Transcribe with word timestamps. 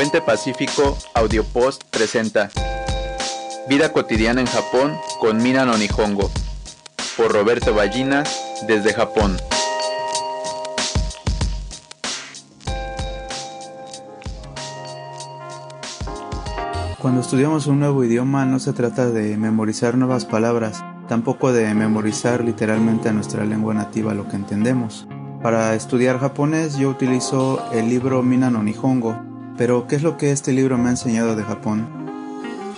Puente 0.00 0.22
Pacífico 0.22 0.96
Audiopost 1.12 1.84
presenta 1.90 2.48
Vida 3.68 3.92
cotidiana 3.92 4.40
en 4.40 4.46
Japón 4.46 4.96
con 5.20 5.42
Mina 5.42 5.66
no 5.66 5.76
Nihongo 5.76 6.30
por 7.18 7.30
Roberto 7.30 7.74
Ballina 7.74 8.24
desde 8.66 8.94
Japón. 8.94 9.36
Cuando 16.98 17.20
estudiamos 17.20 17.66
un 17.66 17.80
nuevo 17.80 18.02
idioma 18.02 18.46
no 18.46 18.58
se 18.58 18.72
trata 18.72 19.10
de 19.10 19.36
memorizar 19.36 19.98
nuevas 19.98 20.24
palabras, 20.24 20.82
tampoco 21.08 21.52
de 21.52 21.74
memorizar 21.74 22.42
literalmente 22.42 23.10
a 23.10 23.12
nuestra 23.12 23.44
lengua 23.44 23.74
nativa 23.74 24.14
lo 24.14 24.26
que 24.28 24.36
entendemos. 24.36 25.06
Para 25.42 25.74
estudiar 25.74 26.18
japonés 26.18 26.78
yo 26.78 26.88
utilizo 26.88 27.62
el 27.74 27.90
libro 27.90 28.22
Mina 28.22 28.50
no 28.50 28.62
Nihongo, 28.62 29.29
pero 29.60 29.86
¿qué 29.86 29.96
es 29.96 30.02
lo 30.02 30.16
que 30.16 30.32
este 30.32 30.54
libro 30.54 30.78
me 30.78 30.88
ha 30.88 30.92
enseñado 30.92 31.36
de 31.36 31.42
Japón? 31.42 31.86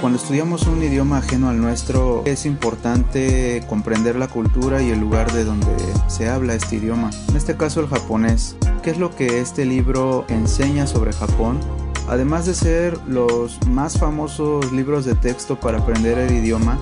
Cuando 0.00 0.18
estudiamos 0.18 0.66
un 0.66 0.82
idioma 0.82 1.18
ajeno 1.18 1.48
al 1.48 1.60
nuestro 1.60 2.24
es 2.24 2.44
importante 2.44 3.62
comprender 3.68 4.16
la 4.16 4.26
cultura 4.26 4.82
y 4.82 4.90
el 4.90 4.98
lugar 4.98 5.30
de 5.30 5.44
donde 5.44 5.76
se 6.08 6.28
habla 6.28 6.56
este 6.56 6.74
idioma, 6.74 7.10
en 7.28 7.36
este 7.36 7.56
caso 7.56 7.78
el 7.78 7.86
japonés. 7.86 8.56
¿Qué 8.82 8.90
es 8.90 8.98
lo 8.98 9.14
que 9.14 9.38
este 9.38 9.64
libro 9.64 10.24
enseña 10.28 10.88
sobre 10.88 11.12
Japón? 11.12 11.60
Además 12.08 12.46
de 12.46 12.54
ser 12.54 12.98
los 13.06 13.64
más 13.68 13.96
famosos 13.96 14.72
libros 14.72 15.04
de 15.04 15.14
texto 15.14 15.60
para 15.60 15.78
aprender 15.78 16.18
el 16.18 16.34
idioma, 16.34 16.80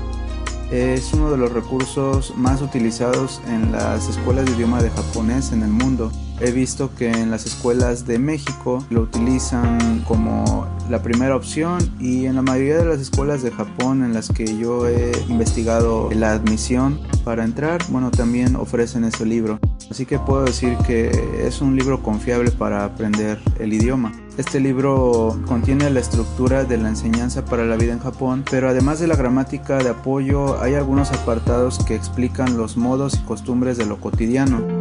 es 0.70 1.12
uno 1.12 1.30
de 1.30 1.37
los 1.37 1.52
recursos 1.52 2.32
más 2.38 2.62
utilizados 2.62 3.42
en 3.48 3.70
las 3.70 4.09
escuelas 4.09 4.46
de 4.46 4.52
idioma 4.52 4.82
de 4.82 4.88
japonés 4.88 5.52
en 5.52 5.62
el 5.62 5.70
mundo. 5.70 6.10
He 6.43 6.53
visto 6.53 6.91
que 6.95 7.11
en 7.11 7.30
las 7.30 7.45
escuelas 7.45 8.07
de 8.07 8.19
México 8.19 8.83
lo 8.89 9.03
utilizan 9.03 10.03
como 10.09 10.66
la 10.89 11.03
primera 11.03 11.37
opción 11.37 11.79
y 12.01 12.24
en 12.24 12.35
la 12.35 12.43
mayoría 12.43 12.79
de 12.79 12.87
las 12.87 12.99
escuelas 12.99 13.43
de 13.43 13.51
Japón 13.51 14.02
en 14.02 14.15
las 14.15 14.30
que 14.30 14.57
yo 14.57 14.88
he 14.88 15.13
investigado 15.29 16.09
la 16.13 16.32
admisión 16.32 16.99
para 17.24 17.45
entrar, 17.45 17.82
bueno, 17.91 18.10
también 18.10 18.57
ofrecen 18.57 19.05
ese 19.05 19.27
libro. 19.27 19.59
Así 19.91 20.07
que 20.07 20.19
puedo 20.19 20.45
decir 20.45 20.77
que 20.87 21.10
es 21.47 21.60
un 21.60 21.77
libro 21.77 22.02
confiable 22.02 22.51
para 22.51 22.85
aprender 22.85 23.38
el 23.59 23.73
idioma. 23.75 24.13
Este 24.38 24.60
libro 24.60 25.38
contiene 25.47 25.91
la 25.91 26.01
estructura 26.01 26.65
de 26.65 26.79
la 26.79 26.88
enseñanza 26.88 27.45
para 27.45 27.66
la 27.66 27.77
vida 27.77 27.93
en 27.93 27.99
Japón, 27.99 28.45
pero 28.51 28.71
además 28.71 28.99
de 28.99 29.09
la 29.09 29.16
gramática 29.16 29.79
de 29.79 29.91
apoyo 29.91 30.60
hay 30.63 30.75
algunos 30.75 31.13
apartados 31.13 31.85
que 31.85 31.95
explican 31.95 32.57
los 32.57 32.79
modos 32.79 33.15
y 33.15 33.27
costumbres 33.27 33.77
de 33.77 33.85
lo 33.85 34.01
cotidiano. 34.01 34.79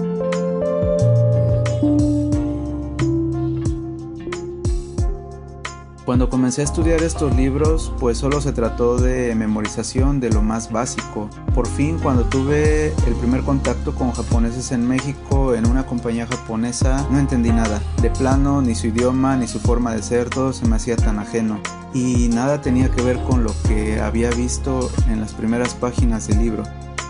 Cuando 6.10 6.28
comencé 6.28 6.62
a 6.62 6.64
estudiar 6.64 7.04
estos 7.04 7.36
libros, 7.36 7.94
pues 8.00 8.18
solo 8.18 8.42
se 8.42 8.52
trató 8.52 8.98
de 8.98 9.36
memorización 9.36 10.20
de 10.20 10.32
lo 10.32 10.42
más 10.42 10.72
básico. 10.72 11.30
Por 11.54 11.68
fin, 11.68 12.00
cuando 12.02 12.24
tuve 12.24 12.88
el 13.06 13.14
primer 13.20 13.44
contacto 13.44 13.94
con 13.94 14.12
japoneses 14.12 14.72
en 14.72 14.88
México 14.88 15.54
en 15.54 15.68
una 15.68 15.86
compañía 15.86 16.26
japonesa, 16.26 17.08
no 17.12 17.20
entendí 17.20 17.52
nada. 17.52 17.80
De 18.02 18.10
plano, 18.10 18.60
ni 18.60 18.74
su 18.74 18.88
idioma, 18.88 19.38
ni 19.38 19.48
su 19.48 19.60
forma 19.60 19.94
de 19.94 20.02
ser, 20.02 20.32
todo 20.32 20.52
se 20.52 20.68
me 20.68 20.78
hacía 20.78 20.96
tan 20.96 21.20
ajeno. 21.20 21.60
Y 21.94 22.28
nada 22.30 22.60
tenía 22.60 22.90
que 22.90 23.04
ver 23.04 23.20
con 23.26 23.44
lo 23.44 23.54
que 23.68 24.02
había 24.02 24.32
visto 24.32 24.90
en 25.10 25.22
las 25.22 25.36
primeras 25.36 25.76
páginas 25.76 26.28
del 26.28 26.40
libro. 26.40 26.64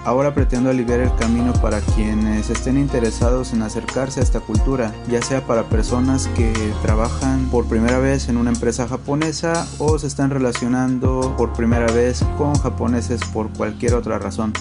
Ahora 0.05 0.33
pretendo 0.33 0.69
aliviar 0.69 1.01
el 1.01 1.13
camino 1.15 1.53
para 1.53 1.81
quienes 1.81 2.49
estén 2.49 2.77
interesados 2.77 3.53
en 3.53 3.61
acercarse 3.61 4.19
a 4.19 4.23
esta 4.23 4.39
cultura, 4.39 4.93
ya 5.09 5.21
sea 5.21 5.45
para 5.45 5.63
personas 5.69 6.27
que 6.35 6.53
trabajan 6.81 7.49
por 7.51 7.65
primera 7.65 7.99
vez 7.99 8.29
en 8.29 8.37
una 8.37 8.51
empresa 8.51 8.87
japonesa 8.87 9.67
o 9.77 9.99
se 9.99 10.07
están 10.07 10.29
relacionando 10.29 11.35
por 11.37 11.53
primera 11.53 11.91
vez 11.91 12.23
con 12.37 12.55
japoneses 12.55 13.21
por 13.33 13.49
cualquier 13.49 13.93
otra 13.93 14.19
razón. 14.19 14.53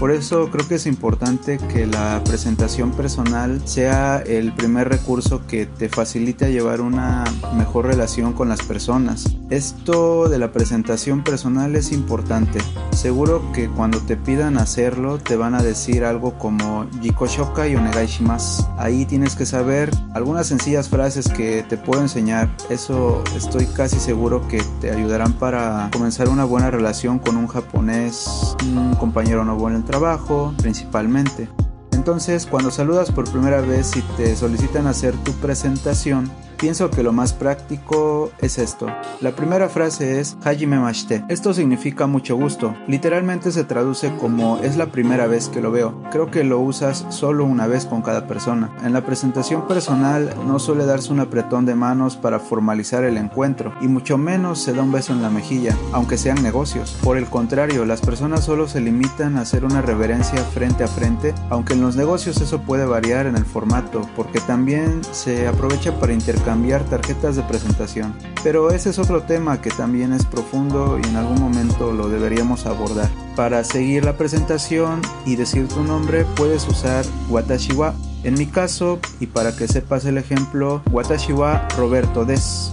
Por 0.00 0.12
eso 0.12 0.48
creo 0.50 0.66
que 0.66 0.76
es 0.76 0.86
importante 0.86 1.58
que 1.58 1.86
la 1.86 2.22
presentación 2.24 2.90
personal 2.92 3.60
sea 3.66 4.16
el 4.16 4.50
primer 4.54 4.88
recurso 4.88 5.46
que 5.46 5.66
te 5.66 5.90
facilite 5.90 6.50
llevar 6.50 6.80
una 6.80 7.24
mejor 7.54 7.84
relación 7.84 8.32
con 8.32 8.48
las 8.48 8.62
personas. 8.62 9.36
Esto 9.50 10.30
de 10.30 10.38
la 10.38 10.52
presentación 10.52 11.22
personal 11.22 11.76
es 11.76 11.92
importante. 11.92 12.60
Seguro 12.92 13.52
que 13.52 13.68
cuando 13.68 13.98
te 13.98 14.16
pidan 14.16 14.56
hacerlo 14.56 15.18
te 15.18 15.36
van 15.36 15.54
a 15.54 15.62
decir 15.62 16.02
algo 16.04 16.38
como 16.38 16.86
Jiko 17.02 17.26
Shokai 17.26 17.76
onegai 17.76 18.06
shimasu. 18.06 18.66
Ahí 18.78 19.04
tienes 19.04 19.36
que 19.36 19.44
saber 19.44 19.90
algunas 20.14 20.46
sencillas 20.46 20.88
frases 20.88 21.28
que 21.28 21.62
te 21.68 21.76
puedo 21.76 22.00
enseñar. 22.00 22.48
Eso 22.70 23.22
estoy 23.36 23.66
casi 23.66 24.00
seguro 24.00 24.48
que 24.48 24.62
te 24.80 24.90
ayudarán 24.90 25.34
para 25.34 25.90
comenzar 25.92 26.30
una 26.30 26.46
buena 26.46 26.70
relación 26.70 27.18
con 27.18 27.36
un 27.36 27.48
japonés, 27.48 28.56
un 28.62 28.94
compañero 28.94 29.42
en 29.42 29.74
el 29.74 29.89
trabajo 29.90 30.54
principalmente. 30.58 31.48
Entonces, 31.90 32.46
cuando 32.46 32.70
saludas 32.70 33.10
por 33.10 33.28
primera 33.30 33.60
vez 33.60 33.96
y 33.96 34.02
te 34.16 34.36
solicitan 34.36 34.86
hacer 34.86 35.14
tu 35.24 35.32
presentación, 35.32 36.30
pienso 36.60 36.90
que 36.90 37.02
lo 37.02 37.12
más 37.12 37.32
práctico 37.32 38.30
es 38.38 38.58
esto. 38.58 38.86
La 39.22 39.32
primera 39.32 39.70
frase 39.70 40.20
es 40.20 40.36
Hajime 40.44 40.78
Mashite. 40.78 41.24
Esto 41.28 41.54
significa 41.54 42.06
mucho 42.06 42.36
gusto. 42.36 42.74
Literalmente 42.86 43.50
se 43.50 43.64
traduce 43.64 44.12
como 44.20 44.58
es 44.58 44.76
la 44.76 44.92
primera 44.92 45.26
vez 45.26 45.48
que 45.48 45.62
lo 45.62 45.70
veo. 45.70 46.02
Creo 46.10 46.30
que 46.30 46.44
lo 46.44 46.60
usas 46.60 47.06
solo 47.08 47.44
una 47.44 47.66
vez 47.66 47.86
con 47.86 48.02
cada 48.02 48.26
persona. 48.26 48.70
En 48.84 48.92
la 48.92 49.06
presentación 49.06 49.66
personal 49.66 50.34
no 50.46 50.58
suele 50.58 50.84
darse 50.84 51.12
un 51.12 51.20
apretón 51.20 51.64
de 51.64 51.74
manos 51.74 52.16
para 52.16 52.38
formalizar 52.38 53.04
el 53.04 53.16
encuentro 53.16 53.72
y 53.80 53.88
mucho 53.88 54.18
menos 54.18 54.60
se 54.60 54.74
da 54.74 54.82
un 54.82 54.92
beso 54.92 55.14
en 55.14 55.22
la 55.22 55.30
mejilla, 55.30 55.74
aunque 55.92 56.18
sean 56.18 56.42
negocios. 56.42 56.98
Por 57.02 57.16
el 57.16 57.26
contrario, 57.26 57.86
las 57.86 58.02
personas 58.02 58.44
solo 58.44 58.68
se 58.68 58.82
limitan 58.82 59.38
a 59.38 59.42
hacer 59.42 59.64
una 59.64 59.80
reverencia 59.80 60.40
frente 60.44 60.84
a 60.84 60.88
frente, 60.88 61.34
aunque 61.48 61.72
en 61.72 61.80
los 61.80 61.96
negocios 61.96 62.38
eso 62.42 62.60
puede 62.60 62.84
variar 62.84 63.26
en 63.26 63.36
el 63.36 63.46
formato, 63.46 64.02
porque 64.14 64.40
también 64.40 65.00
se 65.12 65.48
aprovecha 65.48 65.98
para 65.98 66.12
intercambiar 66.12 66.49
cambiar 66.50 66.82
tarjetas 66.82 67.36
de 67.36 67.44
presentación. 67.44 68.12
Pero 68.42 68.72
ese 68.72 68.90
es 68.90 68.98
otro 68.98 69.22
tema 69.22 69.60
que 69.62 69.70
también 69.70 70.12
es 70.12 70.26
profundo 70.26 70.98
y 71.00 71.06
en 71.06 71.14
algún 71.14 71.40
momento 71.40 71.92
lo 71.92 72.08
deberíamos 72.08 72.66
abordar. 72.66 73.08
Para 73.36 73.62
seguir 73.62 74.04
la 74.04 74.16
presentación 74.16 75.00
y 75.24 75.36
decir 75.36 75.68
tu 75.68 75.84
nombre 75.84 76.24
puedes 76.34 76.66
usar 76.66 77.04
Watashi 77.28 77.72
wa. 77.74 77.94
En 78.24 78.34
mi 78.34 78.46
caso, 78.46 78.98
y 79.20 79.28
para 79.28 79.54
que 79.54 79.68
sepas 79.68 80.04
el 80.06 80.18
ejemplo, 80.18 80.82
Watashi 80.90 81.32
wa 81.32 81.68
Roberto 81.78 82.24
Des. 82.24 82.72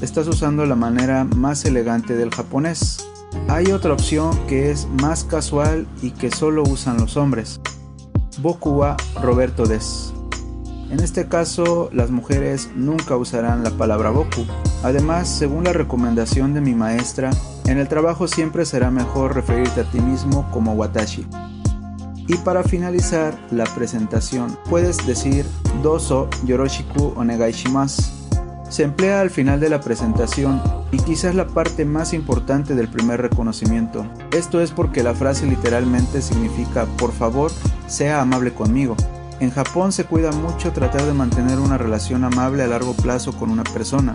Estás 0.00 0.26
usando 0.26 0.64
la 0.64 0.74
manera 0.74 1.24
más 1.24 1.66
elegante 1.66 2.16
del 2.16 2.30
japonés. 2.30 3.06
Hay 3.48 3.72
otra 3.72 3.92
opción 3.92 4.34
que 4.46 4.70
es 4.70 4.88
más 5.02 5.24
casual 5.24 5.86
y 6.00 6.12
que 6.12 6.30
solo 6.30 6.62
usan 6.62 6.96
los 6.96 7.18
hombres. 7.18 7.60
Boku 8.38 8.70
wa 8.70 8.96
Roberto 9.20 9.66
Des. 9.66 10.14
En 10.92 11.00
este 11.00 11.26
caso, 11.26 11.88
las 11.90 12.10
mujeres 12.10 12.68
nunca 12.76 13.16
usarán 13.16 13.64
la 13.64 13.70
palabra 13.70 14.10
boku. 14.10 14.44
Además, 14.82 15.26
según 15.26 15.64
la 15.64 15.72
recomendación 15.72 16.52
de 16.52 16.60
mi 16.60 16.74
maestra, 16.74 17.30
en 17.64 17.78
el 17.78 17.88
trabajo 17.88 18.28
siempre 18.28 18.66
será 18.66 18.90
mejor 18.90 19.34
referirte 19.34 19.80
a 19.80 19.90
ti 19.90 20.00
mismo 20.00 20.46
como 20.50 20.74
watashi. 20.74 21.26
Y 22.28 22.36
para 22.36 22.62
finalizar 22.62 23.34
la 23.50 23.64
presentación, 23.64 24.58
puedes 24.68 25.06
decir 25.06 25.46
doso 25.82 26.28
yoroshiku 26.44 27.14
onegai 27.16 27.52
shimasu. 27.52 28.02
Se 28.68 28.82
emplea 28.82 29.22
al 29.22 29.30
final 29.30 29.60
de 29.60 29.70
la 29.70 29.80
presentación 29.80 30.60
y 30.90 30.98
quizás 30.98 31.34
la 31.34 31.46
parte 31.46 31.86
más 31.86 32.12
importante 32.12 32.74
del 32.74 32.88
primer 32.88 33.22
reconocimiento. 33.22 34.04
Esto 34.30 34.60
es 34.60 34.72
porque 34.72 35.02
la 35.02 35.14
frase 35.14 35.46
literalmente 35.46 36.20
significa 36.20 36.84
por 36.98 37.12
favor, 37.12 37.50
sea 37.86 38.20
amable 38.20 38.52
conmigo. 38.52 38.94
En 39.42 39.50
Japón 39.50 39.90
se 39.90 40.04
cuida 40.04 40.30
mucho 40.30 40.70
tratar 40.70 41.02
de 41.02 41.14
mantener 41.14 41.58
una 41.58 41.76
relación 41.76 42.22
amable 42.22 42.62
a 42.62 42.68
largo 42.68 42.94
plazo 42.94 43.32
con 43.32 43.50
una 43.50 43.64
persona. 43.64 44.14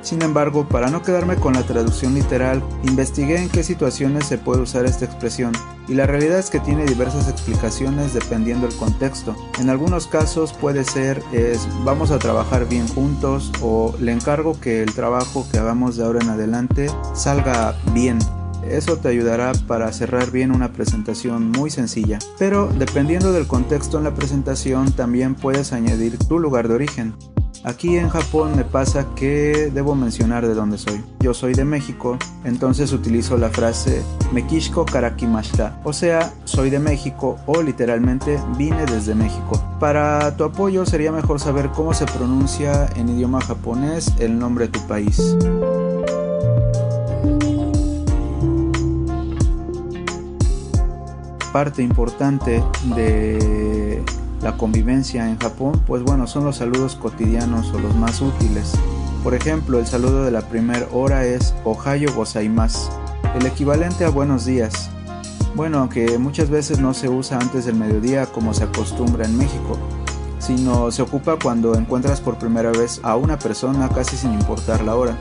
Sin 0.00 0.22
embargo, 0.22 0.66
para 0.66 0.88
no 0.88 1.02
quedarme 1.02 1.36
con 1.36 1.52
la 1.52 1.64
traducción 1.64 2.14
literal, 2.14 2.64
investigué 2.82 3.36
en 3.36 3.50
qué 3.50 3.62
situaciones 3.62 4.24
se 4.24 4.38
puede 4.38 4.62
usar 4.62 4.86
esta 4.86 5.04
expresión, 5.04 5.52
y 5.86 5.92
la 5.92 6.06
realidad 6.06 6.38
es 6.38 6.48
que 6.48 6.60
tiene 6.60 6.86
diversas 6.86 7.28
explicaciones 7.28 8.14
dependiendo 8.14 8.66
del 8.66 8.74
contexto. 8.78 9.36
En 9.60 9.68
algunos 9.68 10.06
casos 10.06 10.54
puede 10.54 10.84
ser 10.84 11.22
es 11.30 11.68
vamos 11.84 12.10
a 12.10 12.18
trabajar 12.18 12.66
bien 12.66 12.88
juntos 12.88 13.52
o 13.60 13.94
le 14.00 14.12
encargo 14.12 14.58
que 14.58 14.82
el 14.82 14.94
trabajo 14.94 15.46
que 15.52 15.58
hagamos 15.58 15.98
de 15.98 16.04
ahora 16.04 16.20
en 16.22 16.30
adelante 16.30 16.86
salga 17.12 17.76
bien. 17.92 18.18
Eso 18.70 18.96
te 18.96 19.08
ayudará 19.08 19.52
para 19.66 19.92
cerrar 19.92 20.30
bien 20.30 20.50
una 20.50 20.72
presentación 20.72 21.50
muy 21.50 21.70
sencilla. 21.70 22.18
Pero 22.38 22.68
dependiendo 22.78 23.32
del 23.32 23.46
contexto 23.46 23.98
en 23.98 24.04
la 24.04 24.14
presentación 24.14 24.92
también 24.92 25.34
puedes 25.34 25.72
añadir 25.72 26.18
tu 26.18 26.38
lugar 26.38 26.68
de 26.68 26.74
origen. 26.74 27.14
Aquí 27.64 27.96
en 27.96 28.10
Japón 28.10 28.56
me 28.56 28.64
pasa 28.64 29.06
que 29.16 29.70
debo 29.72 29.94
mencionar 29.94 30.46
de 30.46 30.52
dónde 30.52 30.76
soy. 30.76 31.02
Yo 31.20 31.32
soy 31.32 31.54
de 31.54 31.64
México, 31.64 32.18
entonces 32.44 32.92
utilizo 32.92 33.38
la 33.38 33.48
frase 33.48 34.02
Mekishko 34.34 34.84
karakimashita, 34.84 35.80
o 35.82 35.94
sea, 35.94 36.30
soy 36.44 36.68
de 36.68 36.78
México 36.78 37.38
o 37.46 37.62
literalmente 37.62 38.38
vine 38.58 38.84
desde 38.84 39.14
México. 39.14 39.64
Para 39.80 40.36
tu 40.36 40.44
apoyo 40.44 40.84
sería 40.84 41.10
mejor 41.10 41.40
saber 41.40 41.70
cómo 41.70 41.94
se 41.94 42.04
pronuncia 42.04 42.86
en 42.96 43.08
idioma 43.08 43.40
japonés 43.40 44.12
el 44.18 44.38
nombre 44.38 44.66
de 44.66 44.72
tu 44.72 44.86
país. 44.86 45.34
Parte 51.54 51.84
importante 51.84 52.64
de 52.96 54.02
la 54.42 54.56
convivencia 54.56 55.30
en 55.30 55.38
Japón, 55.38 55.80
pues 55.86 56.02
bueno, 56.02 56.26
son 56.26 56.42
los 56.42 56.56
saludos 56.56 56.96
cotidianos 56.96 57.72
o 57.72 57.78
los 57.78 57.94
más 57.94 58.20
útiles. 58.22 58.72
Por 59.22 59.34
ejemplo, 59.34 59.78
el 59.78 59.86
saludo 59.86 60.24
de 60.24 60.32
la 60.32 60.40
primera 60.40 60.88
hora 60.92 61.24
es 61.24 61.54
Ohayo 61.62 62.12
gozaimasu, 62.12 62.90
el 63.38 63.46
equivalente 63.46 64.04
a 64.04 64.08
buenos 64.08 64.46
días. 64.46 64.90
Bueno, 65.54 65.78
aunque 65.78 66.18
muchas 66.18 66.50
veces 66.50 66.80
no 66.80 66.92
se 66.92 67.08
usa 67.08 67.38
antes 67.38 67.66
del 67.66 67.76
mediodía 67.76 68.26
como 68.26 68.52
se 68.52 68.64
acostumbra 68.64 69.24
en 69.24 69.38
México, 69.38 69.78
sino 70.40 70.90
se 70.90 71.02
ocupa 71.02 71.38
cuando 71.40 71.76
encuentras 71.76 72.20
por 72.20 72.36
primera 72.36 72.72
vez 72.72 72.98
a 73.04 73.14
una 73.14 73.38
persona 73.38 73.88
casi 73.90 74.16
sin 74.16 74.32
importar 74.32 74.82
la 74.82 74.96
hora. 74.96 75.16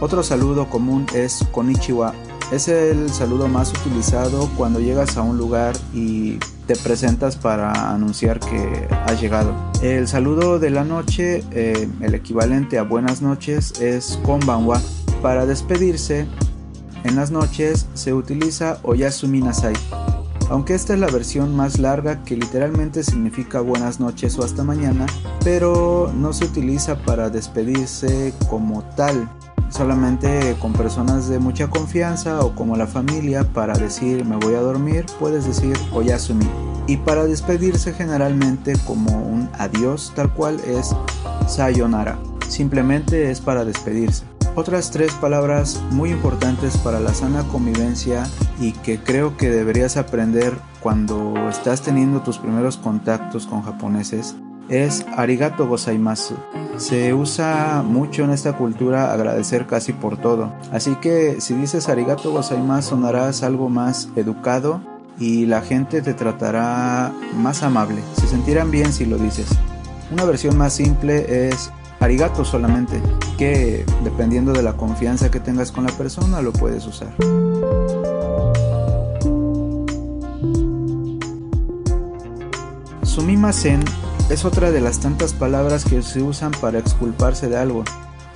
Otro 0.00 0.22
saludo 0.22 0.68
común 0.68 1.06
es 1.14 1.46
Konichiwa. 1.50 2.12
Es 2.50 2.66
el 2.68 3.10
saludo 3.10 3.46
más 3.46 3.72
utilizado 3.72 4.48
cuando 4.56 4.80
llegas 4.80 5.18
a 5.18 5.22
un 5.22 5.36
lugar 5.36 5.76
y 5.92 6.38
te 6.66 6.76
presentas 6.76 7.36
para 7.36 7.92
anunciar 7.92 8.40
que 8.40 8.88
has 8.90 9.20
llegado. 9.20 9.54
El 9.82 10.08
saludo 10.08 10.58
de 10.58 10.70
la 10.70 10.82
noche, 10.82 11.44
eh, 11.50 11.88
el 12.00 12.14
equivalente 12.14 12.78
a 12.78 12.84
buenas 12.84 13.20
noches, 13.20 13.80
es 13.82 14.18
konbanwa. 14.22 14.80
Para 15.20 15.44
despedirse, 15.44 16.26
en 17.04 17.16
las 17.16 17.30
noches 17.30 17.86
se 17.92 18.14
utiliza 18.14 18.78
oyasumi 18.82 19.42
nasai. 19.42 19.74
Aunque 20.48 20.74
esta 20.74 20.94
es 20.94 21.00
la 21.00 21.08
versión 21.08 21.54
más 21.54 21.78
larga 21.78 22.24
que 22.24 22.34
literalmente 22.34 23.02
significa 23.02 23.60
buenas 23.60 24.00
noches 24.00 24.38
o 24.38 24.44
hasta 24.44 24.64
mañana, 24.64 25.04
pero 25.44 26.10
no 26.16 26.32
se 26.32 26.46
utiliza 26.46 26.96
para 27.02 27.28
despedirse 27.28 28.32
como 28.48 28.82
tal 28.96 29.28
solamente 29.70 30.56
con 30.60 30.72
personas 30.72 31.28
de 31.28 31.38
mucha 31.38 31.68
confianza 31.68 32.40
o 32.40 32.54
como 32.54 32.76
la 32.76 32.86
familia 32.86 33.44
para 33.44 33.74
decir 33.74 34.24
me 34.24 34.36
voy 34.36 34.54
a 34.54 34.60
dormir, 34.60 35.06
puedes 35.18 35.46
decir 35.46 35.76
oyasumi. 35.92 36.48
Y 36.86 36.96
para 36.96 37.24
despedirse 37.24 37.92
generalmente 37.92 38.74
como 38.86 39.18
un 39.18 39.48
adiós 39.58 40.12
tal 40.16 40.32
cual 40.32 40.58
es 40.60 40.94
sayonara. 41.46 42.18
Simplemente 42.48 43.30
es 43.30 43.40
para 43.40 43.64
despedirse. 43.64 44.24
Otras 44.54 44.90
tres 44.90 45.12
palabras 45.12 45.80
muy 45.90 46.10
importantes 46.10 46.76
para 46.78 46.98
la 46.98 47.14
sana 47.14 47.44
convivencia 47.44 48.26
y 48.58 48.72
que 48.72 48.98
creo 48.98 49.36
que 49.36 49.50
deberías 49.50 49.96
aprender 49.96 50.54
cuando 50.80 51.48
estás 51.48 51.82
teniendo 51.82 52.22
tus 52.22 52.38
primeros 52.38 52.76
contactos 52.76 53.46
con 53.46 53.62
japoneses 53.62 54.34
es 54.68 55.06
arigato 55.16 55.66
gozaimasu. 55.66 56.34
Se 56.78 57.12
usa 57.12 57.82
mucho 57.84 58.22
en 58.22 58.30
esta 58.30 58.56
cultura 58.56 59.12
agradecer 59.12 59.66
casi 59.66 59.92
por 59.92 60.16
todo. 60.16 60.52
Así 60.72 60.94
que 60.94 61.40
si 61.40 61.54
dices 61.54 61.88
arigato 61.88 62.30
gozaimasu 62.30 62.90
sonarás 62.90 63.42
algo 63.42 63.68
más 63.68 64.08
educado 64.14 64.80
y 65.18 65.46
la 65.46 65.60
gente 65.60 66.02
te 66.02 66.14
tratará 66.14 67.12
más 67.36 67.64
amable. 67.64 68.00
Se 68.14 68.28
sentirán 68.28 68.70
bien 68.70 68.92
si 68.92 69.06
lo 69.06 69.18
dices. 69.18 69.48
Una 70.12 70.24
versión 70.24 70.56
más 70.56 70.72
simple 70.72 71.48
es 71.48 71.72
arigato 71.98 72.44
solamente, 72.44 73.02
que 73.36 73.84
dependiendo 74.04 74.52
de 74.52 74.62
la 74.62 74.74
confianza 74.74 75.32
que 75.32 75.40
tengas 75.40 75.72
con 75.72 75.84
la 75.84 75.92
persona 75.92 76.40
lo 76.42 76.52
puedes 76.52 76.86
usar. 76.86 77.08
Sumimasen 83.02 83.82
es 84.30 84.44
otra 84.44 84.70
de 84.70 84.80
las 84.80 85.00
tantas 85.00 85.32
palabras 85.32 85.84
que 85.84 86.02
se 86.02 86.22
usan 86.22 86.52
para 86.60 86.78
exculparse 86.78 87.48
de 87.48 87.56
algo. 87.56 87.84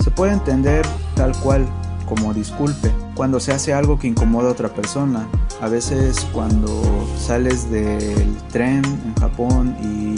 Se 0.02 0.10
puede 0.10 0.32
entender 0.32 0.86
tal 1.14 1.36
cual 1.40 1.66
como 2.06 2.32
disculpe 2.34 2.90
cuando 3.14 3.40
se 3.40 3.52
hace 3.52 3.72
algo 3.72 3.98
que 3.98 4.06
incomoda 4.06 4.48
a 4.48 4.52
otra 4.52 4.68
persona. 4.68 5.28
A 5.60 5.68
veces 5.68 6.26
cuando 6.32 7.06
sales 7.18 7.70
del 7.70 8.36
tren 8.50 8.82
en 8.84 9.14
Japón 9.20 9.76
y 9.82 10.14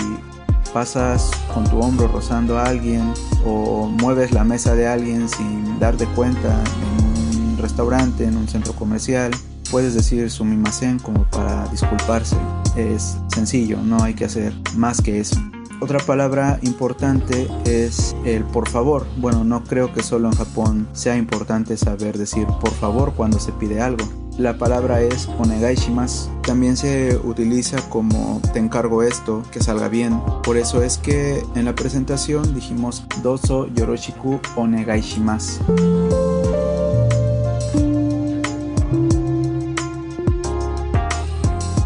pasas 0.73 1.31
con 1.53 1.65
tu 1.65 1.79
hombro 1.81 2.09
rozando 2.09 2.59
a 2.59 2.65
alguien 2.65 3.12
o 3.44 3.87
mueves 3.87 4.32
la 4.32 4.44
mesa 4.44 4.75
de 4.75 4.87
alguien 4.87 5.29
sin 5.29 5.79
darte 5.79 6.06
cuenta 6.06 6.62
en 6.82 7.49
un 7.50 7.59
restaurante, 7.59 8.25
en 8.25 8.37
un 8.37 8.49
centro 8.49 8.73
comercial, 8.75 9.32
puedes 9.71 9.94
decir 9.94 10.31
sumimasen 10.31 10.99
como 10.99 11.25
para 11.31 11.67
disculparse. 11.69 12.37
Es 12.76 13.19
sencillo, 13.29 13.79
no 13.82 14.03
hay 14.03 14.15
que 14.15 14.25
hacer 14.25 14.53
más 14.76 15.00
que 15.00 15.21
eso. 15.21 15.41
Otra 15.81 15.99
palabra 15.99 16.59
importante 16.62 17.49
es 17.65 18.17
el 18.25 18.44
por 18.44 18.69
favor. 18.69 19.06
Bueno, 19.19 19.44
no 19.44 19.65
creo 19.65 19.93
que 19.93 20.03
solo 20.03 20.29
en 20.29 20.35
Japón 20.35 20.88
sea 20.93 21.17
importante 21.17 21.76
saber 21.76 22.17
decir 22.17 22.47
por 22.61 22.73
favor 22.73 23.12
cuando 23.15 23.38
se 23.38 23.53
pide 23.53 23.81
algo. 23.81 24.05
La 24.38 24.59
palabra 24.59 25.00
es 25.00 25.29
onegai 25.38 25.76
shimasu. 25.76 26.29
También 26.43 26.76
se 26.76 27.17
utiliza 27.23 27.88
como 27.88 28.41
te 28.53 28.59
encargo 28.59 29.03
esto, 29.03 29.44
que 29.53 29.61
salga 29.61 29.88
bien. 29.88 30.21
Por 30.43 30.56
eso 30.56 30.82
es 30.82 30.99
que 30.99 31.44
en 31.55 31.67
la 31.67 31.75
presentación 31.75 32.55
dijimos 32.55 33.05
doso 33.23 33.69
yoroshiku 33.69 34.41
onegai 34.56 35.03
shimasu. 35.03 35.61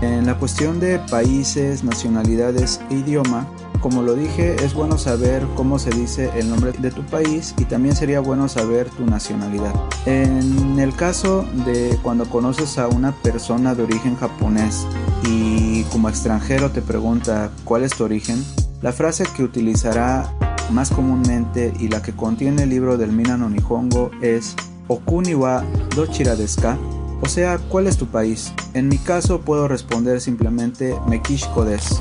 En 0.00 0.24
la 0.24 0.38
cuestión 0.38 0.80
de 0.80 0.98
países, 1.10 1.84
nacionalidades 1.84 2.80
e 2.90 2.94
idioma, 2.94 3.46
como 3.80 4.02
lo 4.02 4.14
dije, 4.14 4.56
es 4.64 4.74
bueno 4.74 4.98
saber 4.98 5.46
cómo 5.54 5.78
se 5.78 5.90
dice 5.90 6.30
el 6.36 6.50
nombre 6.50 6.72
de 6.72 6.90
tu 6.90 7.02
país 7.02 7.54
y 7.58 7.64
también 7.64 7.94
sería 7.94 8.20
bueno 8.20 8.48
saber 8.48 8.88
tu 8.90 9.06
nacionalidad. 9.06 9.74
En 10.06 10.78
el 10.78 10.94
caso 10.94 11.44
de 11.66 11.98
cuando 12.02 12.28
conoces 12.28 12.78
a 12.78 12.88
una 12.88 13.12
persona 13.12 13.74
de 13.74 13.84
origen 13.84 14.16
japonés 14.16 14.86
y 15.24 15.84
como 15.84 16.08
extranjero 16.08 16.70
te 16.70 16.82
pregunta 16.82 17.50
cuál 17.64 17.84
es 17.84 17.92
tu 17.94 18.04
origen, 18.04 18.44
la 18.82 18.92
frase 18.92 19.24
que 19.36 19.42
utilizará 19.42 20.32
más 20.70 20.90
comúnmente 20.90 21.72
y 21.78 21.88
la 21.88 22.02
que 22.02 22.12
contiene 22.12 22.64
el 22.64 22.70
libro 22.70 22.96
del 22.96 23.12
Minano 23.12 23.48
Nihongo 23.48 24.10
es 24.22 24.54
Okuni 24.88 25.34
wa 25.34 25.64
dochira 25.94 26.36
desu 26.36 26.60
ka? 26.60 26.78
O 27.20 27.26
sea, 27.26 27.58
¿cuál 27.58 27.86
es 27.86 27.96
tu 27.96 28.06
país? 28.06 28.52
En 28.74 28.88
mi 28.88 28.98
caso 28.98 29.40
puedo 29.40 29.66
responder 29.66 30.20
simplemente 30.20 30.94
Mekishko 31.08 31.64
desu. 31.64 31.96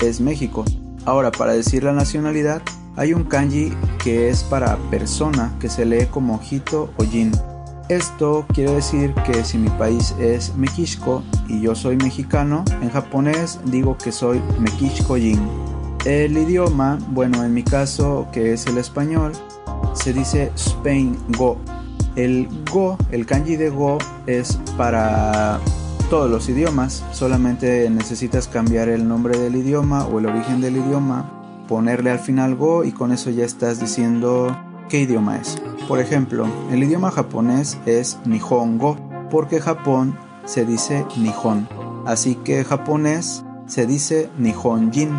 Es 0.00 0.20
México. 0.20 0.64
Ahora, 1.06 1.30
para 1.30 1.52
decir 1.52 1.84
la 1.84 1.92
nacionalidad, 1.92 2.62
hay 2.96 3.14
un 3.14 3.24
kanji 3.24 3.72
que 4.02 4.28
es 4.28 4.42
para 4.44 4.76
persona, 4.90 5.54
que 5.60 5.68
se 5.68 5.84
lee 5.84 6.06
como 6.10 6.40
Hito 6.48 6.92
o 6.96 7.04
Jin. 7.04 7.32
Esto 7.88 8.44
quiere 8.52 8.72
decir 8.74 9.14
que 9.26 9.42
si 9.42 9.58
mi 9.58 9.68
país 9.70 10.14
es 10.20 10.54
Mekishko 10.54 11.22
y 11.48 11.60
yo 11.60 11.74
soy 11.74 11.96
mexicano, 11.96 12.64
en 12.82 12.90
japonés 12.90 13.58
digo 13.64 13.96
que 13.96 14.12
soy 14.12 14.40
Mekishko 14.60 15.16
Jin. 15.16 15.40
El 16.04 16.36
idioma, 16.36 16.98
bueno, 17.08 17.44
en 17.44 17.52
mi 17.52 17.62
caso, 17.62 18.28
que 18.32 18.52
es 18.52 18.66
el 18.66 18.78
español, 18.78 19.32
se 19.94 20.12
dice 20.12 20.52
Spain 20.54 21.18
Go. 21.36 21.56
El 22.16 22.48
Go, 22.70 22.96
el 23.10 23.26
kanji 23.26 23.56
de 23.56 23.70
Go, 23.70 23.98
es 24.26 24.58
para 24.76 25.58
todos 26.10 26.28
los 26.28 26.48
idiomas, 26.48 27.04
solamente 27.12 27.88
necesitas 27.88 28.48
cambiar 28.48 28.88
el 28.88 29.06
nombre 29.06 29.38
del 29.38 29.54
idioma 29.54 30.06
o 30.06 30.18
el 30.18 30.26
origen 30.26 30.60
del 30.60 30.76
idioma, 30.76 31.30
ponerle 31.68 32.10
al 32.10 32.18
final 32.18 32.56
Go 32.56 32.82
y 32.82 32.90
con 32.90 33.12
eso 33.12 33.30
ya 33.30 33.44
estás 33.44 33.78
diciendo 33.78 34.58
qué 34.88 35.02
idioma 35.02 35.36
es. 35.36 35.62
Por 35.86 36.00
ejemplo, 36.00 36.48
el 36.72 36.82
idioma 36.82 37.12
japonés 37.12 37.78
es 37.86 38.18
Nihongo, 38.24 38.96
porque 39.30 39.60
Japón 39.60 40.16
se 40.46 40.66
dice 40.66 41.06
Nihon, 41.16 41.68
así 42.06 42.34
que 42.34 42.64
japonés 42.64 43.44
se 43.66 43.86
dice 43.86 44.30
Nihonjin, 44.36 45.12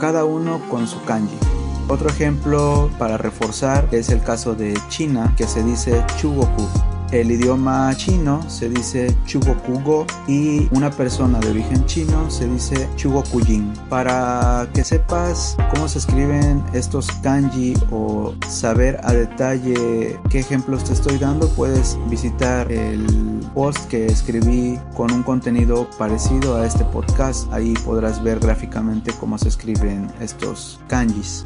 cada 0.00 0.24
uno 0.24 0.60
con 0.68 0.88
su 0.88 1.00
kanji. 1.04 1.38
Otro 1.86 2.08
ejemplo 2.08 2.90
para 2.98 3.16
reforzar 3.16 3.88
es 3.92 4.08
el 4.08 4.20
caso 4.20 4.56
de 4.56 4.76
China, 4.88 5.34
que 5.36 5.46
se 5.46 5.62
dice 5.62 6.04
Chugoku 6.16 6.91
el 7.12 7.30
idioma 7.30 7.94
chino 7.94 8.42
se 8.48 8.68
dice 8.68 9.14
Chugokugo 9.26 10.06
y 10.26 10.68
una 10.74 10.90
persona 10.90 11.38
de 11.40 11.50
origen 11.50 11.84
chino 11.86 12.30
se 12.30 12.48
dice 12.48 12.88
Chugokujin. 12.96 13.72
Para 13.88 14.66
que 14.74 14.82
sepas 14.82 15.56
cómo 15.72 15.88
se 15.88 15.98
escriben 15.98 16.64
estos 16.72 17.06
kanji 17.22 17.74
o 17.90 18.34
saber 18.48 18.98
a 19.04 19.12
detalle 19.12 20.18
qué 20.30 20.40
ejemplos 20.40 20.84
te 20.84 20.94
estoy 20.94 21.18
dando, 21.18 21.48
puedes 21.50 21.98
visitar 22.08 22.72
el 22.72 23.06
post 23.54 23.86
que 23.88 24.06
escribí 24.06 24.78
con 24.96 25.12
un 25.12 25.22
contenido 25.22 25.88
parecido 25.98 26.56
a 26.56 26.66
este 26.66 26.84
podcast. 26.86 27.52
Ahí 27.52 27.74
podrás 27.84 28.22
ver 28.22 28.40
gráficamente 28.40 29.12
cómo 29.20 29.36
se 29.36 29.48
escriben 29.48 30.10
estos 30.20 30.80
kanjis. 30.88 31.44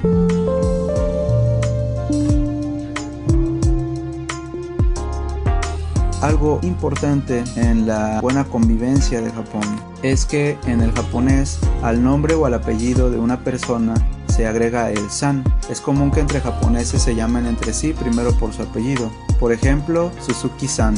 Algo 6.26 6.58
importante 6.62 7.44
en 7.54 7.86
la 7.86 8.20
buena 8.20 8.44
convivencia 8.44 9.20
de 9.20 9.30
Japón 9.30 9.62
es 10.02 10.26
que 10.26 10.58
en 10.66 10.80
el 10.80 10.92
japonés 10.92 11.58
al 11.82 12.02
nombre 12.02 12.34
o 12.34 12.46
al 12.46 12.54
apellido 12.54 13.10
de 13.10 13.18
una 13.18 13.44
persona 13.44 13.94
se 14.26 14.46
agrega 14.46 14.90
el 14.90 15.10
san. 15.10 15.44
Es 15.70 15.80
común 15.80 16.10
que 16.10 16.20
entre 16.20 16.40
japoneses 16.40 17.02
se 17.02 17.14
llamen 17.14 17.46
entre 17.46 17.72
sí 17.72 17.92
primero 17.92 18.32
por 18.38 18.52
su 18.52 18.62
apellido. 18.62 19.10
Por 19.38 19.52
ejemplo, 19.52 20.10
Suzuki-san 20.20 20.94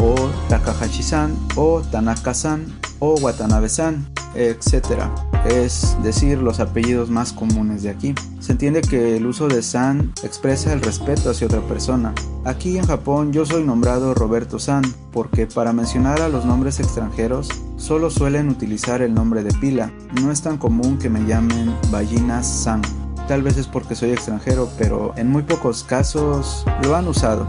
o 0.00 0.14
Takahashi-san 0.48 1.36
o 1.56 1.82
Tanaka-san 1.82 2.66
o 3.00 3.14
Watanabe-san, 3.20 4.08
etc. 4.34 5.04
Es 5.44 5.96
decir, 6.02 6.38
los 6.38 6.60
apellidos 6.60 7.10
más 7.10 7.32
comunes 7.32 7.82
de 7.82 7.90
aquí. 7.90 8.14
Se 8.40 8.52
entiende 8.52 8.82
que 8.82 9.16
el 9.16 9.26
uso 9.26 9.48
de 9.48 9.62
san 9.62 10.12
expresa 10.22 10.72
el 10.72 10.82
respeto 10.82 11.30
hacia 11.30 11.46
otra 11.46 11.60
persona. 11.62 12.14
Aquí 12.44 12.78
en 12.78 12.86
Japón 12.86 13.32
yo 13.32 13.46
soy 13.46 13.64
nombrado 13.64 14.14
Roberto 14.14 14.58
San 14.58 14.82
porque 15.12 15.46
para 15.46 15.72
mencionar 15.72 16.20
a 16.20 16.28
los 16.28 16.44
nombres 16.44 16.78
extranjeros 16.78 17.48
solo 17.76 18.10
suelen 18.10 18.48
utilizar 18.48 19.02
el 19.02 19.14
nombre 19.14 19.42
de 19.42 19.52
pila. 19.58 19.90
No 20.22 20.30
es 20.30 20.42
tan 20.42 20.58
común 20.58 20.98
que 20.98 21.08
me 21.08 21.26
llamen 21.26 21.74
Ballinas 21.90 22.46
San. 22.46 22.82
Tal 23.26 23.42
vez 23.42 23.56
es 23.56 23.66
porque 23.66 23.94
soy 23.94 24.10
extranjero, 24.10 24.68
pero 24.76 25.12
en 25.16 25.30
muy 25.30 25.42
pocos 25.42 25.84
casos 25.84 26.64
lo 26.82 26.96
han 26.96 27.06
usado. 27.06 27.46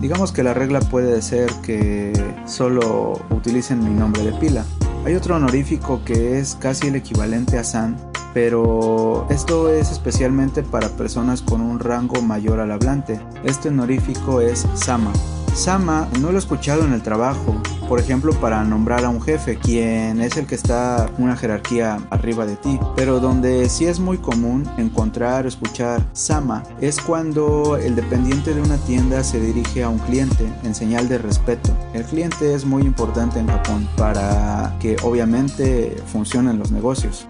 Digamos 0.00 0.32
que 0.32 0.42
la 0.42 0.54
regla 0.54 0.80
puede 0.80 1.20
ser 1.22 1.50
que 1.62 2.12
solo 2.46 3.20
utilicen 3.30 3.84
mi 3.84 3.90
nombre 3.90 4.22
de 4.22 4.32
pila. 4.32 4.64
Hay 5.08 5.14
otro 5.14 5.36
honorífico 5.36 6.02
que 6.04 6.38
es 6.38 6.54
casi 6.60 6.88
el 6.88 6.94
equivalente 6.94 7.56
a 7.56 7.64
San, 7.64 7.96
pero 8.34 9.26
esto 9.30 9.72
es 9.72 9.90
especialmente 9.90 10.62
para 10.62 10.90
personas 10.90 11.40
con 11.40 11.62
un 11.62 11.78
rango 11.78 12.20
mayor 12.20 12.60
al 12.60 12.72
hablante. 12.72 13.18
Este 13.42 13.70
honorífico 13.70 14.42
es 14.42 14.66
Sama. 14.74 15.10
Sama 15.54 16.06
no 16.20 16.30
lo 16.30 16.36
he 16.36 16.38
escuchado 16.38 16.84
en 16.84 16.92
el 16.92 17.00
trabajo, 17.00 17.56
por 17.88 18.00
ejemplo 18.00 18.32
para 18.34 18.62
nombrar 18.64 19.04
a 19.04 19.08
un 19.08 19.20
jefe, 19.20 19.56
quien 19.56 20.20
es 20.20 20.36
el 20.36 20.46
que 20.46 20.54
está 20.54 21.10
una 21.18 21.36
jerarquía 21.36 21.98
arriba 22.10 22.46
de 22.46 22.56
ti, 22.56 22.78
pero 22.94 23.18
donde 23.18 23.68
sí 23.68 23.86
es 23.86 23.98
muy 23.98 24.18
común 24.18 24.68
encontrar 24.76 25.46
o 25.46 25.48
escuchar 25.48 26.04
Sama 26.12 26.62
es 26.80 27.00
cuando 27.00 27.76
el 27.76 27.96
dependiente 27.96 28.54
de 28.54 28.60
una 28.60 28.76
tienda 28.76 29.24
se 29.24 29.40
dirige 29.40 29.82
a 29.82 29.88
un 29.88 29.98
cliente 29.98 30.44
en 30.64 30.74
señal 30.74 31.08
de 31.08 31.18
respeto. 31.18 31.70
El 31.94 32.04
cliente 32.04 32.54
es 32.54 32.64
muy 32.64 32.82
importante 32.82 33.38
en 33.38 33.48
Japón 33.48 33.88
para 33.96 34.76
que 34.80 34.96
obviamente 35.02 35.96
funcionen 36.06 36.58
los 36.58 36.70
negocios. 36.70 37.26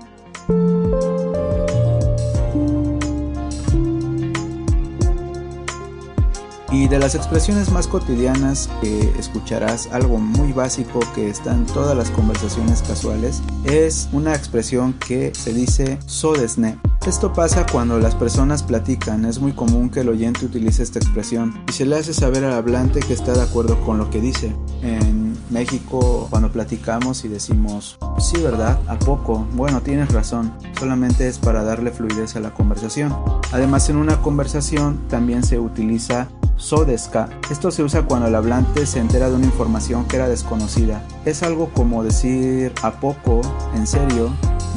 Y 6.78 6.86
de 6.86 7.00
las 7.00 7.16
expresiones 7.16 7.72
más 7.72 7.88
cotidianas 7.88 8.70
que 8.80 9.12
escucharás, 9.18 9.88
algo 9.90 10.18
muy 10.18 10.52
básico 10.52 11.00
que 11.12 11.28
está 11.28 11.52
en 11.52 11.66
todas 11.66 11.96
las 11.96 12.08
conversaciones 12.10 12.82
casuales, 12.82 13.42
es 13.64 14.08
una 14.12 14.32
expresión 14.32 14.92
que 14.92 15.32
se 15.34 15.52
dice 15.52 15.98
sodesne. 16.06 16.78
Esto 17.04 17.32
pasa 17.32 17.66
cuando 17.72 17.98
las 17.98 18.14
personas 18.14 18.62
platican, 18.62 19.24
es 19.24 19.40
muy 19.40 19.54
común 19.54 19.90
que 19.90 20.02
el 20.02 20.08
oyente 20.08 20.46
utilice 20.46 20.84
esta 20.84 21.00
expresión 21.00 21.64
y 21.68 21.72
se 21.72 21.84
le 21.84 21.96
hace 21.96 22.14
saber 22.14 22.44
al 22.44 22.52
hablante 22.52 23.00
que 23.00 23.12
está 23.12 23.32
de 23.32 23.42
acuerdo 23.42 23.80
con 23.80 23.98
lo 23.98 24.08
que 24.08 24.20
dice. 24.20 24.54
En 24.80 25.36
México, 25.50 26.28
cuando 26.30 26.52
platicamos 26.52 27.24
y 27.24 27.28
decimos, 27.28 27.98
sí, 28.20 28.40
¿verdad? 28.40 28.78
¿A 28.86 28.96
poco? 29.00 29.48
Bueno, 29.54 29.80
tienes 29.80 30.12
razón, 30.12 30.52
solamente 30.78 31.26
es 31.26 31.38
para 31.38 31.64
darle 31.64 31.90
fluidez 31.90 32.36
a 32.36 32.40
la 32.40 32.54
conversación. 32.54 33.12
Además, 33.50 33.90
en 33.90 33.96
una 33.96 34.22
conversación 34.22 35.08
también 35.08 35.42
se 35.42 35.58
utiliza 35.58 36.28
Sodeska. 36.58 37.28
Esto 37.50 37.70
se 37.70 37.82
usa 37.82 38.02
cuando 38.02 38.26
el 38.26 38.34
hablante 38.34 38.84
se 38.86 38.98
entera 38.98 39.30
de 39.30 39.36
una 39.36 39.46
información 39.46 40.04
que 40.06 40.16
era 40.16 40.28
desconocida. 40.28 41.02
Es 41.24 41.42
algo 41.42 41.70
como 41.72 42.04
decir 42.04 42.72
a 42.82 42.92
poco, 43.00 43.40
en 43.74 43.86
serio, 43.86 44.30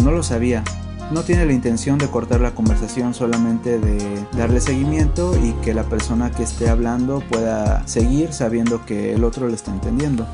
no 0.03 0.11
lo 0.11 0.23
sabía. 0.23 0.63
No 1.11 1.23
tiene 1.23 1.45
la 1.45 1.51
intención 1.51 1.97
de 1.97 2.07
cortar 2.07 2.39
la 2.39 2.55
conversación, 2.55 3.13
solamente 3.13 3.79
de 3.79 4.25
darle 4.38 4.61
seguimiento 4.61 5.38
y 5.38 5.51
que 5.61 5.73
la 5.73 5.83
persona 5.83 6.31
que 6.31 6.43
esté 6.43 6.69
hablando 6.69 7.21
pueda 7.29 7.85
seguir 7.85 8.31
sabiendo 8.31 8.85
que 8.85 9.13
el 9.13 9.25
otro 9.25 9.50
le 9.50 9.55
está 9.55 9.71
entendiendo. 9.71 10.25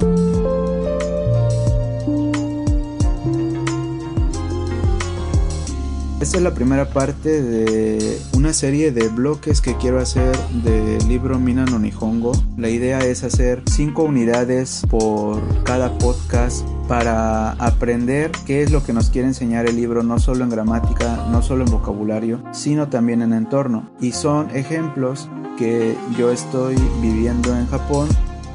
Esta 6.28 6.40
es 6.40 6.44
la 6.44 6.54
primera 6.54 6.90
parte 6.90 7.42
de 7.42 8.20
una 8.34 8.52
serie 8.52 8.92
de 8.92 9.08
bloques 9.08 9.62
que 9.62 9.78
quiero 9.78 9.98
hacer 9.98 10.38
del 10.62 11.08
libro 11.08 11.40
Mina 11.40 11.64
no 11.64 11.80
Nihongo. 11.80 12.34
La 12.58 12.68
idea 12.68 13.00
es 13.00 13.24
hacer 13.24 13.64
cinco 13.66 14.04
unidades 14.04 14.86
por 14.90 15.42
cada 15.64 15.98
podcast 15.98 16.68
para 16.90 17.52
aprender 17.52 18.32
qué 18.46 18.62
es 18.62 18.72
lo 18.72 18.84
que 18.84 18.92
nos 18.92 19.10
quiere 19.10 19.30
enseñar 19.30 19.70
el 19.70 19.78
libro, 19.78 20.04
no 20.04 20.20
solo 20.20 20.44
en 20.44 20.50
gramática, 20.50 21.30
no 21.32 21.42
solo 21.42 21.64
en 21.64 21.72
vocabulario, 21.72 22.44
sino 22.52 22.90
también 22.90 23.22
en 23.22 23.32
entorno. 23.32 23.90
Y 24.02 24.12
son 24.12 24.54
ejemplos 24.54 25.30
que 25.58 25.96
yo 26.18 26.30
estoy 26.30 26.76
viviendo 27.02 27.58
en 27.58 27.68
Japón 27.68 28.10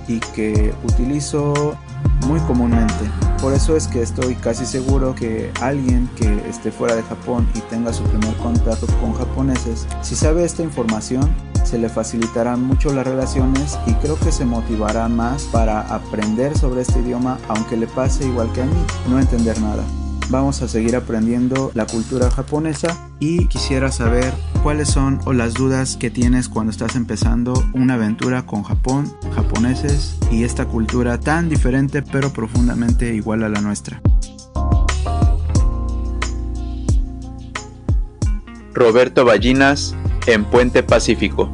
y 0.09 0.21
que 0.35 0.75
utilizo 0.85 1.75
muy 2.26 2.38
comúnmente. 2.41 3.32
Por 3.42 3.54
eso 3.54 3.76
es 3.76 3.88
que 3.88 4.02
estoy 4.02 4.37
casi 4.37 4.64
seguro 4.64 5.16
que 5.16 5.50
alguien 5.61 6.08
que 6.14 6.49
esté 6.49 6.70
fuera 6.70 6.94
de 6.94 7.02
Japón 7.02 7.49
y 7.56 7.61
tenga 7.62 7.92
su 7.92 8.04
primer 8.04 8.37
contacto 8.37 8.87
con 9.00 9.14
japoneses, 9.14 9.88
si 10.00 10.14
sabe 10.14 10.44
esta 10.44 10.62
información, 10.62 11.28
se 11.64 11.76
le 11.76 11.88
facilitarán 11.88 12.62
mucho 12.62 12.94
las 12.94 13.04
relaciones 13.04 13.76
y 13.84 13.94
creo 13.94 14.16
que 14.16 14.30
se 14.30 14.44
motivará 14.44 15.08
más 15.08 15.42
para 15.46 15.80
aprender 15.92 16.56
sobre 16.56 16.82
este 16.82 17.00
idioma 17.00 17.37
aunque 17.49 17.76
le 17.76 17.88
pase 17.88 18.25
igual 18.25 18.52
que 18.52 18.62
a 18.62 18.66
mí, 18.66 18.87
no 19.08 19.18
entender 19.18 19.61
nada. 19.61 19.82
Vamos 20.28 20.62
a 20.62 20.68
seguir 20.68 20.94
aprendiendo 20.94 21.72
la 21.75 21.84
cultura 21.84 22.30
japonesa 22.30 22.96
y 23.18 23.49
quisiera 23.49 23.90
saber 23.90 24.32
cuáles 24.62 24.88
son 24.88 25.19
o 25.25 25.33
las 25.33 25.54
dudas 25.54 25.97
que 25.97 26.11
tienes 26.11 26.49
cuando 26.49 26.71
estás 26.71 26.95
empezando 26.95 27.52
una 27.75 27.95
aventura 27.95 28.47
con 28.47 28.62
Japón, 28.62 29.12
japoneses 29.35 30.16
y 30.31 30.45
esta 30.45 30.66
cultura 30.66 31.19
tan 31.19 31.49
diferente 31.49 32.02
pero 32.02 32.33
profundamente 32.33 33.14
igual 33.14 33.42
a 33.42 33.49
la 33.49 33.61
nuestra. 33.61 34.00
Roberto 38.73 39.25
Ballinas 39.25 39.95
en 40.26 40.45
Puente 40.45 40.83
Pacífico. 40.83 41.50